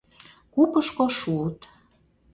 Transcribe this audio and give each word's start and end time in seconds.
Купышко 0.53 1.05
шуыт. 1.17 1.59